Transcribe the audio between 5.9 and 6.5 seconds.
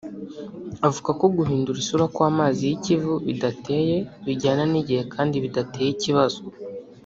ikibazo